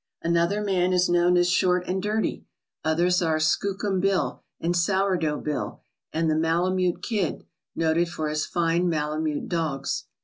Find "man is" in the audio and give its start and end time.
0.63-1.09